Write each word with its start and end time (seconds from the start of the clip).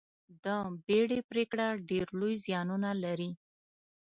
د 0.43 0.45
بیړې 0.85 1.19
پرېکړه 1.29 1.67
ډېر 1.89 2.07
لوی 2.19 2.33
زیانونه 2.45 2.89
لري. 3.03 3.31